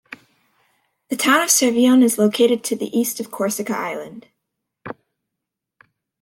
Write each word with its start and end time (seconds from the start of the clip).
The 1.09 1.15
town 1.15 1.41
of 1.43 1.49
Cervione 1.49 2.01
is 2.01 2.17
located 2.17 2.63
to 2.63 2.75
the 2.75 2.87
east 2.87 3.19
of 3.19 3.29
Corsica 3.29 3.77
island. 3.77 4.25